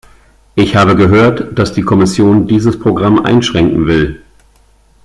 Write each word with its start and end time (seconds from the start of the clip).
Ich 0.55 0.75
habe 0.75 0.95
gehört, 0.95 1.59
dass 1.59 1.73
die 1.73 1.83
Kommission 1.83 2.47
dieses 2.47 2.79
Programm 2.79 3.23
einschränken 3.23 3.85
will. 3.85 4.23